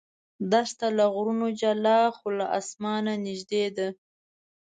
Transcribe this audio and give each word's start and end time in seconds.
دښته 0.51 0.87
له 0.97 1.05
غرونو 1.13 1.47
جلا 1.61 1.99
خو 2.15 2.27
له 2.37 2.45
اسمانه 2.59 3.13
نږدې 3.25 3.65
ده. 3.77 3.87